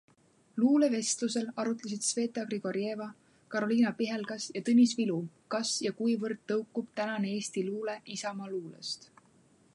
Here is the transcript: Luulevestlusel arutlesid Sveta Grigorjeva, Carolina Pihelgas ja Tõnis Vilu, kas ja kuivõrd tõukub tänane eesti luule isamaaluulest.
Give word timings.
Luulevestlusel 0.61 1.43
arutlesid 1.63 2.07
Sveta 2.07 2.45
Grigorjeva, 2.53 3.07
Carolina 3.55 3.93
Pihelgas 4.01 4.49
ja 4.57 4.65
Tõnis 4.71 4.97
Vilu, 5.03 5.19
kas 5.57 5.75
ja 5.89 5.95
kuivõrd 6.03 6.43
tõukub 6.55 6.91
tänane 7.03 7.33
eesti 7.37 7.67
luule 7.71 7.99
isamaaluulest. 8.19 9.11